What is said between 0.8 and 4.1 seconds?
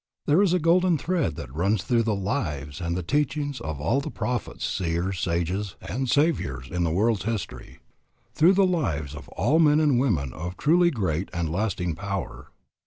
thread that runs through the lives and the teachings of all the